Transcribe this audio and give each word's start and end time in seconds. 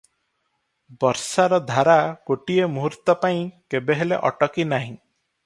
ବରଷାର 1.03 1.59
ଧାରା 1.71 1.97
ଗୋଟିଏ 2.31 2.65
ମୁହୂର୍ତ୍ତପାଇଁ 2.79 3.45
କେବେ 3.75 4.01
ହେଲେ 4.01 4.21
ଅଟକି 4.33 4.69
ନାହିଁ। 4.75 4.91